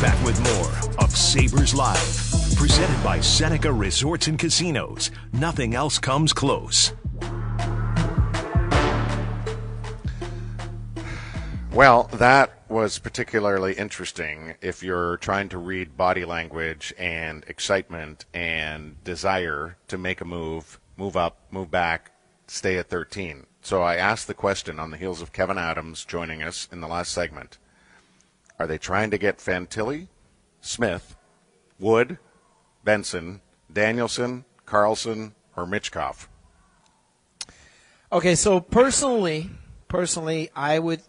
Back 0.00 0.22
with 0.24 0.40
more 0.42 1.04
of 1.04 1.10
Sabres 1.10 1.74
Live. 1.74 2.56
Presented 2.56 3.02
by 3.02 3.20
Seneca 3.20 3.72
Resorts 3.72 4.26
and 4.26 4.38
Casinos. 4.38 5.10
Nothing 5.32 5.74
else 5.74 5.98
comes 5.98 6.32
close. 6.32 6.92
Well, 11.72 12.04
that 12.12 12.62
was 12.68 12.98
particularly 12.98 13.74
interesting 13.74 14.54
if 14.60 14.82
you're 14.82 15.16
trying 15.16 15.48
to 15.48 15.58
read 15.58 15.96
body 15.96 16.24
language 16.24 16.94
and 16.98 17.44
excitement 17.48 18.26
and 18.32 19.02
desire 19.04 19.76
to 19.88 19.98
make 19.98 20.20
a 20.20 20.24
move, 20.24 20.78
move 20.96 21.16
up, 21.16 21.38
move 21.50 21.70
back, 21.70 22.12
stay 22.46 22.78
at 22.78 22.88
13. 22.88 23.46
So 23.62 23.82
I 23.82 23.96
asked 23.96 24.26
the 24.26 24.34
question 24.34 24.78
on 24.78 24.90
the 24.90 24.96
heels 24.96 25.22
of 25.22 25.32
Kevyn 25.32 25.56
Adams 25.56 26.04
joining 26.04 26.42
us 26.42 26.68
in 26.70 26.80
the 26.80 26.88
last 26.88 27.12
segment. 27.12 27.58
Are 28.58 28.66
they 28.66 28.78
trying 28.78 29.10
to 29.10 29.18
get 29.18 29.38
Fantilli, 29.38 30.08
Smith, 30.60 31.16
Wood, 31.78 32.18
Benson, 32.84 33.40
Danielson, 33.72 34.44
Carlsson, 34.66 35.32
or 35.56 35.66
Michkov? 35.66 36.28
Okay, 38.12 38.34
so 38.34 38.60
personally, 38.60 39.50
personally, 39.88 40.50
I 40.54 40.78
would, 40.78 41.02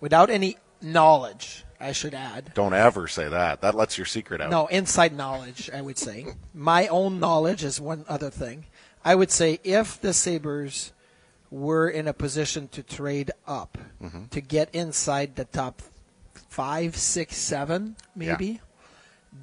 without 0.00 0.30
any 0.30 0.56
knowledge, 0.80 1.64
I 1.78 1.92
should 1.92 2.14
add. 2.14 2.52
Don't 2.54 2.72
ever 2.74 3.06
say 3.06 3.28
that. 3.28 3.60
That 3.60 3.74
lets 3.74 3.98
your 3.98 4.06
secret 4.06 4.40
out. 4.40 4.50
No, 4.50 4.66
inside 4.68 5.14
knowledge, 5.14 5.70
I 5.72 5.82
would 5.82 5.98
say. 5.98 6.26
My 6.54 6.86
own 6.88 7.20
knowledge 7.20 7.64
is 7.64 7.80
one 7.80 8.04
other 8.08 8.30
thing. 8.30 8.66
I 9.04 9.14
would 9.14 9.30
say 9.30 9.60
if 9.64 10.00
the 10.00 10.12
Sabres 10.12 10.92
were 11.50 11.88
in 11.88 12.06
a 12.08 12.12
position 12.14 12.68
to 12.68 12.82
trade 12.82 13.30
up 13.46 13.76
Mm-hmm. 14.02 14.26
to 14.28 14.40
get 14.40 14.74
inside 14.74 15.36
the 15.36 15.44
top 15.44 15.82
five, 16.50 16.96
six, 16.96 17.36
seven, 17.36 17.96
maybe, 18.14 18.46
Yeah. 18.46 18.58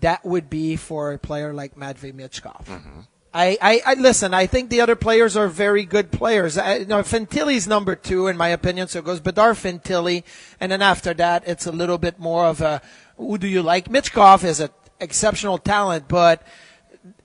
that 0.01 0.25
would 0.25 0.49
be 0.49 0.75
for 0.75 1.13
a 1.13 1.17
player 1.17 1.53
like 1.53 1.75
Matvey 1.77 2.11
Michkov. 2.11 2.65
Mm-hmm. 2.65 2.99
I, 3.33 3.57
I, 3.61 3.81
I 3.85 3.93
listen. 3.95 4.33
I 4.33 4.45
think 4.47 4.69
the 4.69 4.81
other 4.81 4.95
players 4.95 5.35
are 5.37 5.47
very 5.47 5.85
good 5.85 6.11
players. 6.11 6.57
I, 6.57 6.79
no, 6.79 7.01
Fantilli's 7.03 7.67
number 7.67 7.95
two 7.95 8.27
in 8.27 8.35
my 8.37 8.49
opinion. 8.49 8.87
So 8.87 8.99
it 8.99 9.05
goes 9.05 9.19
Bedard 9.19 9.55
Fantilli, 9.57 10.23
and 10.59 10.71
then 10.71 10.81
after 10.81 11.13
that, 11.15 11.47
it's 11.47 11.65
a 11.65 11.71
little 11.71 11.97
bit 11.97 12.19
more 12.19 12.45
of 12.45 12.61
a 12.61 12.81
who 13.17 13.37
do 13.37 13.47
you 13.47 13.61
like? 13.61 13.89
Michkov 13.89 14.43
is 14.43 14.59
an 14.59 14.69
exceptional 14.99 15.57
talent, 15.57 16.07
but 16.07 16.41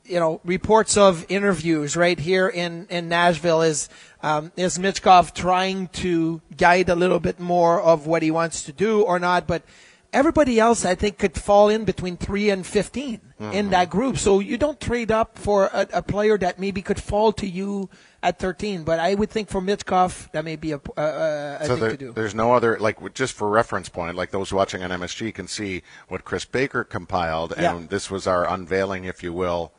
you 0.04 0.18
know, 0.18 0.40
reports 0.44 0.96
of 0.96 1.24
interviews 1.28 1.96
right 1.96 2.18
here 2.18 2.48
in, 2.48 2.86
in 2.90 3.08
Nashville 3.08 3.62
is, 3.62 3.88
um, 4.22 4.52
is 4.56 4.78
Michkov 4.78 5.32
trying 5.32 5.88
to 5.88 6.40
guide 6.56 6.88
a 6.88 6.94
little 6.94 7.20
bit 7.20 7.38
more 7.40 7.80
of 7.80 8.06
what 8.06 8.22
he 8.22 8.30
wants 8.30 8.62
to 8.64 8.72
do 8.72 9.02
or 9.02 9.18
not, 9.18 9.46
but 9.46 9.62
everybody 10.12 10.58
else 10.60 10.84
I 10.84 10.94
think 10.94 11.18
could 11.18 11.34
fall 11.40 11.68
in 11.68 11.84
between 11.84 12.16
3 12.16 12.50
and 12.50 12.66
15 12.66 13.20
in 13.52 13.70
that 13.70 13.90
group. 13.90 14.18
So 14.18 14.38
you 14.38 14.56
don't 14.56 14.80
trade 14.80 15.10
up 15.10 15.36
for 15.38 15.64
a, 15.72 15.88
a 15.94 16.02
player 16.02 16.38
that 16.38 16.60
maybe 16.60 16.80
could 16.82 17.00
fall 17.00 17.32
to 17.32 17.46
you 17.46 17.88
at 18.22 18.38
13, 18.38 18.84
but 18.84 19.00
I 19.00 19.14
would 19.14 19.30
think 19.30 19.48
for 19.48 19.60
Michkov 19.60 20.30
that 20.30 20.44
may 20.44 20.54
be 20.54 20.70
a, 20.72 20.80
a, 20.96 21.02
a, 21.02 21.56
a 21.60 21.64
So 21.66 21.74
thing 21.74 21.80
there, 21.80 21.90
to 21.90 21.96
do. 21.96 22.12
there's 22.12 22.34
no 22.36 22.52
other 22.54 22.78
like 22.78 23.14
just 23.14 23.34
for 23.34 23.48
reference 23.48 23.88
point, 23.88 24.14
like 24.16 24.30
those 24.30 24.52
watching 24.52 24.84
on 24.84 24.90
MSG 24.90 25.34
can 25.34 25.48
see 25.48 25.82
what 26.06 26.24
Chris 26.24 26.44
Baker 26.44 26.84
compiled, 26.84 27.52
and 27.52 27.62
Yeah. 27.62 27.86
this 27.88 28.10
was 28.12 28.26
our 28.28 28.48
unveiling, 28.48 29.04
if 29.04 29.22
you 29.24 29.32
will. 29.32 29.72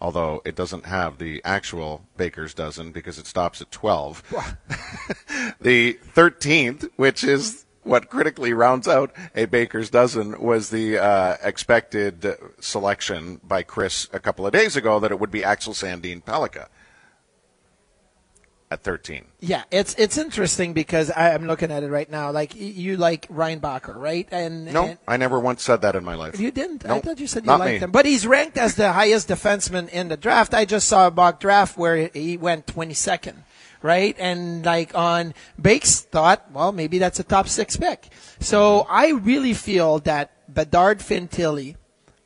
Although 0.00 0.42
it 0.44 0.54
doesn't 0.54 0.86
have 0.86 1.18
the 1.18 1.42
actual 1.44 2.06
Baker's 2.16 2.52
dozen 2.52 2.92
because 2.92 3.18
it 3.18 3.26
stops 3.26 3.62
at 3.62 3.70
12. 3.70 4.22
the 5.60 5.98
13th, 6.14 6.90
which 6.96 7.24
is 7.24 7.64
what 7.82 8.10
critically 8.10 8.52
rounds 8.52 8.86
out 8.86 9.12
a 9.34 9.46
Baker's 9.46 9.88
dozen, 9.88 10.40
was 10.40 10.70
the 10.70 10.98
uh, 10.98 11.36
expected 11.42 12.26
selection 12.60 13.40
by 13.42 13.62
Chris 13.62 14.08
a 14.12 14.20
couple 14.20 14.46
of 14.46 14.52
days 14.52 14.76
ago 14.76 15.00
that 15.00 15.12
it 15.12 15.18
would 15.18 15.30
be 15.30 15.44
Axel 15.44 15.72
Sandin 15.72 16.22
Pellikka 16.22 16.66
at 18.70 18.82
13. 18.82 19.24
Yeah, 19.40 19.62
it's 19.70 19.94
it's 19.94 20.18
interesting 20.18 20.72
because 20.72 21.10
I, 21.10 21.32
I'm 21.34 21.46
looking 21.46 21.70
at 21.70 21.82
it 21.84 21.88
right 21.88 22.10
now. 22.10 22.30
Like 22.32 22.54
you 22.56 22.96
like 22.96 23.28
Reinbacher, 23.28 23.94
right? 23.94 24.26
And 24.32 24.66
No, 24.72 24.84
and- 24.86 24.98
I 25.06 25.16
never 25.16 25.38
once 25.38 25.62
said 25.62 25.82
that 25.82 25.94
in 25.94 26.04
my 26.04 26.14
life. 26.16 26.40
You 26.40 26.50
didn't. 26.50 26.84
I 26.84 27.00
thought 27.00 27.20
you 27.20 27.26
said 27.28 27.44
you 27.44 27.48
not 27.50 27.60
liked 27.60 27.74
me. 27.74 27.78
him. 27.78 27.90
But 27.92 28.06
he's 28.06 28.26
ranked 28.26 28.58
as 28.58 28.74
the 28.74 28.92
highest 28.92 29.28
defenseman 29.28 29.88
in 29.90 30.08
the 30.08 30.16
draft. 30.16 30.52
I 30.52 30.64
just 30.64 30.88
saw 30.88 31.06
a 31.06 31.10
mock 31.10 31.38
draft 31.38 31.78
where 31.78 32.08
he 32.12 32.36
went 32.36 32.66
22nd, 32.66 33.36
right? 33.82 34.16
And 34.18 34.64
like 34.64 34.94
on 34.96 35.34
Bakes 35.60 36.00
thought, 36.00 36.50
well, 36.52 36.72
maybe 36.72 36.98
that's 36.98 37.20
a 37.20 37.24
top 37.24 37.48
six 37.48 37.76
pick. 37.76 38.08
So. 38.40 38.86
I 38.90 39.10
really 39.10 39.54
feel 39.54 39.98
that 40.00 40.32
Bedard 40.52 40.98
Fantilli 41.00 41.76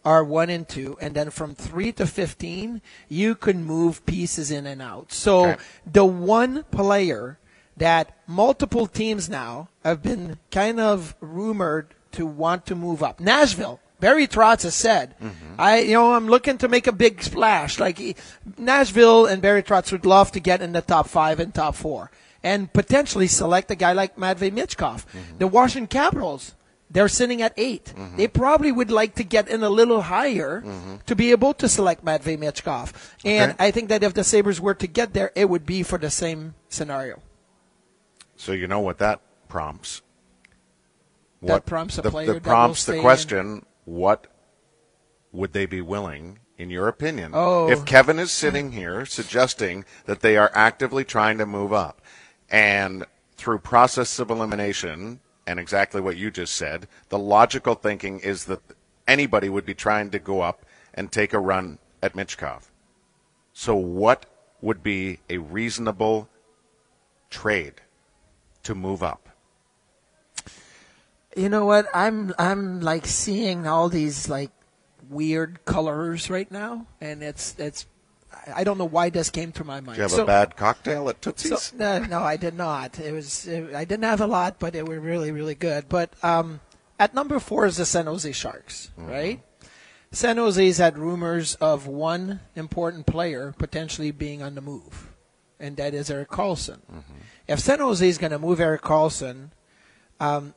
are 0.05 0.25
one 0.25 0.49
and 0.51 0.69
two, 0.69 0.97
and 1.01 1.15
then 1.15 1.31
from 1.31 1.55
three 1.55 1.93
to 1.93 2.07
15, 2.07 2.81
you 3.09 3.35
can 3.35 3.65
move 3.65 4.05
pieces 4.07 4.51
in 4.51 4.67
and 4.67 4.81
out. 4.81 5.13
So 5.13 5.51
Okay. 5.51 5.63
the 5.91 6.05
one 6.05 6.65
player 6.71 7.39
that 7.77 8.17
multiple 8.27 8.87
teams 8.87 9.29
now 9.29 9.69
have 9.85 10.03
been 10.03 10.39
kind 10.51 10.81
of 10.81 11.15
rumored 11.21 11.95
to 12.13 12.27
want 12.27 12.67
to 12.67 12.75
move 12.75 13.03
up. 13.03 13.21
Nashville. 13.21 13.81
Barry 14.01 14.27
Trotz 14.27 14.63
has 14.63 14.75
said, 14.75 15.15
mm-hmm. 15.21 15.55
I, 15.59 15.81
you 15.81 15.93
know, 15.93 16.15
I'm 16.15 16.27
looking 16.27 16.57
to 16.59 16.69
make 16.69 16.87
a 16.87 16.93
big 16.93 17.23
splash. 17.23 17.79
Like 17.79 17.99
he- 17.99 18.17
Nashville 18.57 19.27
and 19.27 19.43
Barry 19.43 19.63
Trotz 19.63 19.93
would 19.93 20.07
love 20.07 20.33
to 20.33 20.41
get 20.41 20.63
in 20.63 20.73
the 20.73 20.81
top 20.81 21.07
five 21.07 21.39
and 21.39 21.55
top 21.55 21.75
four 21.75 22.11
and 22.43 22.73
potentially 22.73 23.27
select 23.27 23.71
a 23.71 23.75
guy 23.75 23.93
like 23.93 24.17
Matvey 24.17 24.51
Michkov. 24.51 25.05
Mm-hmm. 25.05 25.39
The 25.39 25.47
Washington 25.47 25.87
Capitals, 25.87 26.55
they're 26.91 27.09
sitting 27.09 27.41
at 27.41 27.53
8 27.57 27.85
mm-hmm. 27.85 28.17
They 28.17 28.27
probably 28.27 28.73
would 28.73 28.91
like 28.91 29.15
to 29.15 29.25
get 29.25 29.49
in 29.49 29.63
a 29.63 29.71
little 29.71 30.03
higher 30.03 30.61
mm-hmm. 30.61 30.97
to 31.07 31.15
be 31.15 31.31
able 31.31 31.55
to 31.55 31.69
select 31.69 32.05
Matvey 32.05 32.37
Michkov. 32.37 32.93
And 33.25 33.53
Okay. 33.53 33.65
I 33.67 33.71
think 33.71 33.89
that 33.89 34.03
if 34.03 34.15
the 34.15 34.25
Sabres 34.25 34.61
were 34.61 34.75
to 34.75 34.87
get 34.87 35.15
there, 35.15 35.31
it 35.35 35.49
would 35.49 35.65
be 35.65 35.83
for 35.83 35.99
the 35.99 36.11
same 36.11 36.55
scenario. 36.69 37.23
So 38.37 38.53
you 38.53 38.67
know 38.67 38.81
what 38.81 38.99
that 38.99 39.21
prompts. 39.49 40.03
That 41.43 41.65
prompts 41.65 41.97
a 41.99 42.03
the, 42.03 42.11
player 42.11 42.27
the 42.27 42.33
that 42.35 42.43
prompts 42.43 42.85
the 42.85 43.01
question: 43.01 43.65
What 43.85 44.27
would 45.33 45.53
they 45.53 45.65
be 45.65 45.81
willing, 45.81 46.39
in 46.59 46.69
your 46.71 46.89
opinion, 46.89 47.33
Oh. 47.35 47.71
if 47.71 47.85
Kevyn 47.85 48.19
is 48.19 48.31
sitting 48.31 48.73
here 48.73 49.07
suggesting 49.07 49.85
that 50.05 50.21
they 50.21 50.37
are 50.37 50.51
actively 50.55 51.05
trying 51.05 51.39
to 51.39 51.47
move 51.47 51.73
up, 51.73 52.03
and 52.51 53.07
through 53.37 53.59
process 53.61 54.19
of 54.19 54.31
elimination 54.31 55.21
and 55.47 55.59
exactly 55.59 56.01
what 56.01 56.17
you 56.17 56.31
just 56.31 56.55
said, 56.55 56.87
the 57.09 57.19
logical 57.19 57.75
thinking 57.75 58.21
is 58.21 58.45
that 58.47 58.61
anybody 59.07 59.49
would 59.49 59.67
be 59.67 59.75
trying 59.75 60.11
to 60.11 60.19
go 60.19 60.41
up 60.41 60.65
and 60.95 61.11
take 61.11 61.33
a 61.33 61.39
run 61.39 61.79
at 62.03 62.15
Michkov. 62.15 62.71
So 63.53 63.75
what 63.75 64.27
would 64.61 64.83
be 64.83 65.19
a 65.29 65.39
reasonable 65.39 66.29
trade 67.31 67.81
to 68.63 68.75
move 68.75 69.03
up? 69.03 69.29
You 71.37 71.49
know 71.49 71.65
what? 71.65 71.87
I'm 71.95 72.35
I'm 72.39 72.81
like 72.81 73.07
seeing 73.07 73.67
all 73.67 73.89
these 73.89 74.29
like 74.29 74.51
weird 75.09 75.65
colors 75.65 76.29
right 76.29 76.51
now, 76.51 76.87
and 77.01 77.23
it's 77.23 77.55
it's. 77.59 77.87
I- 78.55 78.65
don't 78.65 78.79
know 78.79 78.85
why 78.85 79.11
this 79.11 79.31
came 79.31 79.53
to 79.53 79.65
my 79.65 79.81
mind. 79.81 79.97
Do 79.97 80.01
you 80.01 80.03
have 80.03 80.11
So- 80.11 80.23
a 80.25 80.27
bad 80.27 80.57
cocktail 80.57 81.09
at 81.09 81.25
So, 81.25 81.31
Tootsie's? 81.33 81.73
no, 81.75 81.99
no, 82.05 82.21
I 82.21 82.37
did 82.37 82.55
not. 82.55 82.99
It 82.99 83.13
was 83.13 83.47
it, 83.47 83.75
I 83.75 83.85
didn't 83.85 84.05
have 84.05 84.21
a 84.21 84.27
lot, 84.27 84.59
but 84.59 84.75
it 84.75 84.87
were 84.89 85.01
really, 85.01 85.31
really 85.33 85.55
good. 85.55 85.89
But 85.89 86.13
um, 86.23 86.61
at 86.99 87.15
number 87.15 87.39
four 87.41 87.67
is 87.67 87.77
the 87.79 87.87
San 87.87 88.07
Jose 88.07 88.31
Sharks, 88.33 88.91
right? 88.97 89.43
San 90.13 90.37
Jose's 90.39 90.79
had 90.79 90.99
rumors 90.99 91.55
of 91.57 91.87
one 91.87 92.41
important 92.57 93.07
player 93.07 93.55
potentially 93.57 94.11
being 94.11 94.43
on 94.43 94.57
the 94.57 94.61
move, 94.61 95.09
and 95.61 95.77
that 95.77 95.95
is 95.95 96.11
Erik 96.11 96.31
Karlsson. 96.31 96.81
If 97.47 97.61
San 97.61 97.79
Jose 97.79 98.07
is 98.09 98.19
going 98.19 98.33
to 98.33 98.39
move 98.41 98.59
Erik 98.59 98.83
Karlsson, 98.83 99.51
um, 100.19 100.55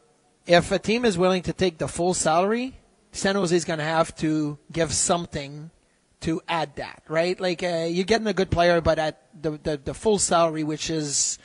if 0.48 0.72
a 0.72 0.80
team 0.80 1.06
is 1.06 1.18
willing 1.20 1.44
to 1.44 1.54
take 1.54 1.78
the 1.78 1.88
full 1.88 2.14
salary, 2.16 2.80
San 3.12 3.36
Jose 3.36 3.56
is 3.56 3.64
going 3.64 3.78
to 3.78 3.86
have 3.86 4.16
to 4.18 4.58
give 4.72 4.92
something 4.92 5.70
to 6.24 6.42
add 6.48 6.76
that, 6.76 7.04
right? 7.08 7.40
Like 7.40 7.64
uh, 7.64 7.88
you're 7.90 8.06
getting 8.06 8.28
a 8.28 8.34
good 8.34 8.52
player, 8.52 8.82
but 8.82 9.00
at 9.00 9.22
the, 9.40 9.52
the 9.52 9.78
the 9.78 9.94
full 9.94 10.20
salary, 10.20 10.64
which 10.64 10.90
is 10.90 11.38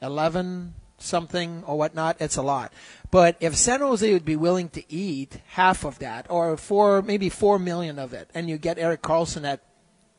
eleven 0.00 0.74
something 0.98 1.62
or 1.66 1.78
whatnot, 1.78 2.16
it's 2.20 2.36
a 2.36 2.42
lot. 2.42 2.72
But 3.10 3.36
if 3.40 3.56
San 3.56 3.80
Jose 3.80 4.12
would 4.12 4.24
be 4.24 4.36
willing 4.36 4.68
to 4.70 4.92
eat 4.92 5.40
half 5.48 5.84
of 5.84 5.98
that, 6.00 6.26
or 6.28 6.56
four, 6.56 7.02
maybe 7.02 7.28
four 7.28 7.58
million 7.58 7.98
of 7.98 8.12
it, 8.12 8.30
and 8.34 8.48
you 8.48 8.58
get 8.58 8.78
Erik 8.78 9.02
Karlsson 9.02 9.46
at 9.46 9.62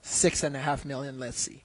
six 0.02 0.44
and 0.44 0.56
a 0.56 0.60
half 0.60 0.86
million, 0.86 1.20
let's 1.20 1.40
see. 1.40 1.64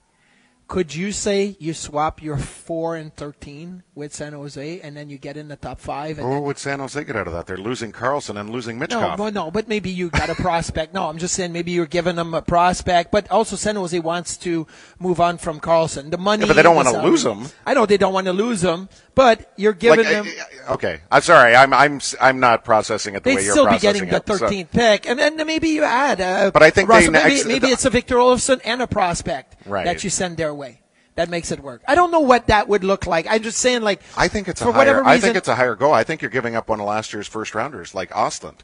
Could 0.67 0.95
you 0.95 1.13
say 1.13 1.57
you 1.61 1.75
swap 1.75 2.23
your 2.23 2.39
four 2.39 2.97
and 2.97 3.15
thirteen 3.15 3.83
with 3.95 4.15
San 4.15 4.33
Jose, 4.33 4.81
and 4.81 4.97
then 4.97 5.11
you 5.11 5.19
get 5.19 5.37
in 5.37 5.49
the 5.49 5.57
top 5.57 5.79
five? 5.79 6.19
And 6.19 6.29
what 6.29 6.43
would 6.43 6.59
San 6.59 6.79
Jose 6.81 7.05
get 7.05 7.15
out 7.15 7.27
of 7.27 7.35
that? 7.35 7.47
They're 7.47 7.59
losing 7.59 7.93
Karlsson 7.93 8.41
and 8.41 8.49
losing 8.49 8.79
Michkov. 8.81 9.19
no, 9.19 9.29
no, 9.29 9.51
but 9.51 9.69
maybe 9.69 9.91
you 9.91 10.09
got 10.09 10.31
a 10.31 10.35
prospect. 10.35 10.95
No, 10.95 11.09
I'm 11.11 11.19
just 11.19 11.35
saying 11.35 11.53
maybe 11.53 11.71
you're 11.73 11.85
giving 11.87 12.17
them 12.17 12.33
a 12.33 12.41
prospect, 12.41 13.13
but 13.13 13.31
also 13.31 13.57
San 13.57 13.77
Jose 13.77 13.99
wants 14.01 14.39
to 14.39 14.67
move 14.99 15.21
on 15.21 15.37
from 15.37 15.61
Karlsson. 15.61 16.11
The 16.11 16.19
money, 16.19 16.43
Yeah, 16.43 16.49
but 16.49 16.55
they 16.57 16.63
don't 16.63 16.77
wanna 16.77 17.03
lose 17.03 17.25
him. 17.27 17.45
I 17.67 17.75
know 17.75 17.85
they 17.85 17.99
don't 17.99 18.15
want 18.15 18.27
to 18.27 18.33
lose 18.33 18.65
him, 18.65 18.89
but 19.15 19.53
you're 19.57 19.73
Like, 19.73 19.79
giving 19.81 20.05
them. 20.05 20.27
uh, 20.69 20.73
okay, 20.75 21.01
I'm 21.11 21.23
sorry. 21.23 21.55
I'm 21.55 21.73
I'm 21.73 22.01
I'm 22.21 22.41
not 22.41 22.65
processing 22.65 23.15
it 23.15 23.23
the 23.25 23.35
way 23.35 23.45
you're 23.45 23.55
processing 23.55 23.65
it. 23.65 23.71
They'd 23.71 23.81
still 23.81 23.93
be 23.93 23.99
getting 24.01 24.11
the 24.11 24.33
it. 24.33 24.39
so- 24.39 24.47
13th 24.49 24.71
pick, 24.73 25.09
and 25.09 25.19
then 25.19 25.37
maybe 25.47 25.69
you 25.69 25.85
add. 25.85 26.21
Uh, 26.21 26.51
But 26.51 26.63
I 26.63 26.71
think 26.71 26.89
they 26.89 26.95
Russell, 26.95 27.13
maybe, 27.13 27.29
next- 27.35 27.47
maybe 27.47 27.67
it's 27.69 27.85
a 27.85 27.91
Victor 27.91 28.17
Olofsson 28.17 28.61
and 28.65 28.83
a 28.83 28.87
prospect 28.87 29.57
Right. 29.67 29.85
that 29.85 30.03
you 30.05 30.11
send 30.11 30.37
their 30.37 30.55
way. 30.55 30.81
That 31.17 31.29
makes 31.31 31.53
it 31.53 31.61
work. 31.61 31.81
I 31.87 31.95
don't 31.95 32.11
know 32.11 32.21
what 32.21 32.49
that 32.49 32.67
would 32.69 32.83
look 32.83 33.07
like. 33.07 33.27
I'm 33.31 33.41
just 33.43 33.59
saying, 33.59 33.83
like 33.83 34.01
I 34.17 34.27
think 34.27 34.49
it's 34.49 34.61
a 34.61 34.65
for 34.65 34.73
higher. 34.73 34.79
whatever 34.99 35.05
I 35.09 35.21
think 35.21 35.37
it's 35.37 35.47
a 35.49 35.55
higher 35.55 35.77
goal. 35.77 35.93
I 35.93 36.03
think 36.03 36.23
you're 36.23 36.31
giving 36.31 36.57
up 36.57 36.69
one 36.69 36.81
of 36.81 36.87
last 36.87 37.13
year's 37.13 37.29
first 37.29 37.55
rounders, 37.55 37.95
like 37.95 38.11
Östlund. 38.11 38.61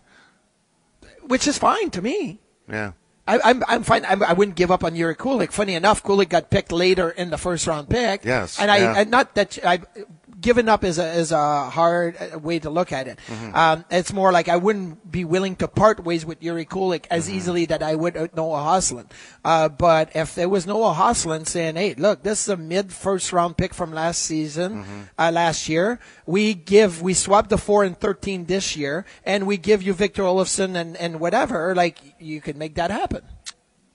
which 1.26 1.46
is 1.46 1.58
fine 1.58 1.90
to 1.90 2.02
me. 2.02 2.40
Yeah. 2.68 2.92
I, 3.28 3.38
I'm 3.44 3.62
I'm 3.68 3.82
fine. 3.84 4.04
I'm, 4.04 4.22
I 4.24 4.32
wouldn't 4.32 4.56
give 4.56 4.72
up 4.72 4.82
on 4.82 4.94
Jiri 4.94 5.14
Kulich. 5.16 5.52
Funny 5.52 5.74
enough, 5.74 6.02
Kulich 6.02 6.28
got 6.28 6.50
picked 6.50 6.72
later 6.72 7.10
in 7.10 7.30
the 7.30 7.38
first 7.38 7.66
round 7.68 7.88
pick. 7.88 8.24
Yes, 8.24 8.58
and 8.58 8.68
I 8.70 8.78
yeah. 8.78 8.94
and 8.96 9.10
not 9.10 9.34
that 9.36 9.56
I 9.64 9.78
giving 10.40 10.68
up 10.68 10.84
is 10.84 10.98
a 10.98 11.12
is 11.12 11.32
a 11.32 11.68
hard 11.70 12.16
uh, 12.16 12.38
way 12.38 12.58
to 12.58 12.70
look 12.70 12.92
at 12.92 13.06
it. 13.08 13.18
Mm-hmm. 13.26 13.54
Um, 13.54 13.84
it's 13.90 14.12
more 14.12 14.32
like 14.32 14.48
I 14.48 14.56
wouldn't 14.56 15.10
be 15.10 15.24
willing 15.24 15.56
to 15.56 15.68
part 15.68 16.04
ways 16.04 16.24
with 16.24 16.40
Jiri 16.40 16.66
Kulich 16.66 17.06
as 17.10 17.26
Mm-hmm. 17.26 17.36
easily 17.36 17.64
that 17.66 17.82
I 17.82 17.94
would 17.94 18.16
uh, 18.16 18.28
Noah 18.34 18.78
Östlund. 18.78 19.10
Uh, 19.44 19.68
but 19.68 20.14
if 20.16 20.34
there 20.34 20.48
was 20.48 20.66
Noah 20.66 20.94
Östlund 20.94 21.46
saying, 21.46 21.76
"Hey, 21.76 21.94
look, 21.94 22.22
this 22.22 22.42
is 22.42 22.48
a 22.48 22.56
mid 22.56 22.92
first 22.92 23.32
round 23.32 23.56
pick 23.56 23.74
from 23.74 23.92
last 23.92 24.22
season, 24.22 24.82
Mm-hmm. 24.84 25.00
uh, 25.18 25.30
last 25.32 25.68
year. 25.68 25.98
We 26.26 26.54
give 26.54 27.02
we 27.02 27.14
swapped 27.14 27.50
the 27.50 27.58
four 27.58 27.84
and 27.84 27.98
thirteen 27.98 28.46
this 28.46 28.76
year, 28.76 29.04
and 29.24 29.46
we 29.46 29.56
give 29.58 29.82
you 29.82 29.92
Victor 29.92 30.22
Olofsson 30.22 30.74
and 30.76 30.96
and 30.96 31.20
whatever. 31.20 31.74
Like 31.74 31.98
you 32.18 32.40
could 32.40 32.56
make 32.56 32.74
that 32.76 32.90
happen." 32.90 33.22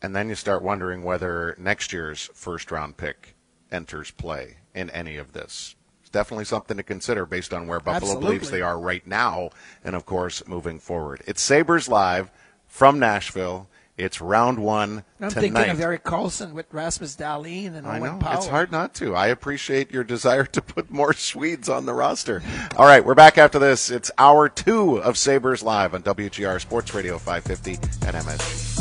And 0.02 0.16
then 0.16 0.30
you 0.30 0.36
start 0.36 0.62
wondering 0.62 1.04
whether 1.04 1.56
next 1.58 1.92
year's 1.92 2.30
first 2.36 2.70
round 2.70 2.98
pick 2.98 3.36
enters 3.72 4.12
play 4.12 4.58
in 4.76 4.90
any 4.92 5.18
of 5.18 5.34
this. 5.34 5.76
Definitely 6.16 6.46
something 6.46 6.78
to 6.78 6.84
consider 6.84 7.26
based 7.26 7.54
on 7.54 7.68
where 7.68 7.82
Buffalo 7.82 7.98
Absolutely. 8.14 8.26
believes 8.26 8.50
they 8.50 8.62
are 8.62 8.80
right 8.80 9.06
now, 9.06 9.50
and 9.84 9.98
of 9.98 10.06
course 10.06 10.48
moving 10.48 10.80
forward. 10.80 11.22
It's 11.28 11.42
Sabres 11.42 11.90
live 11.90 12.32
from 12.68 13.00
Nashville. 13.00 13.68
It's 13.98 14.22
round 14.22 14.60
one 14.60 15.04
I'm 15.20 15.30
tonight. 15.30 15.42
thinking 15.42 15.70
of 15.72 15.82
Erik 15.82 16.06
Karlsson 16.06 16.54
with 16.54 16.68
Rasmus 16.72 17.18
Dahlin 17.18 17.76
and 17.76 17.86
I 17.86 18.00
Owen 18.00 18.14
know 18.14 18.20
Power. 18.20 18.36
it's 18.38 18.48
hard 18.48 18.72
not 18.72 18.94
to. 18.96 19.14
I 19.14 19.28
appreciate 19.28 19.92
your 19.92 20.06
desire 20.06 20.46
to 20.46 20.62
put 20.62 20.90
more 20.90 21.12
Swedes 21.30 21.68
on 21.68 21.86
the 21.86 21.94
roster. 21.94 22.42
All 22.78 22.86
right, 22.86 23.04
we're 23.04 23.14
back 23.14 23.38
after 23.38 23.60
this. 23.60 23.92
It's 23.92 24.10
hour 24.18 24.48
two 24.48 24.96
of 25.02 25.18
Sabres 25.18 25.64
live 25.64 25.94
on 25.94 26.02
WGR 26.02 26.62
Sports 26.62 26.94
Radio 26.94 27.18
550 27.18 27.74
and 28.08 28.16
MSG. 28.16 28.75